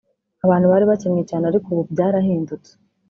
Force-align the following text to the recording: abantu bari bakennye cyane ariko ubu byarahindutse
abantu 0.45 0.65
bari 0.71 0.85
bakennye 0.91 1.23
cyane 1.29 1.43
ariko 1.49 1.67
ubu 1.69 1.81
byarahindutse 1.91 2.71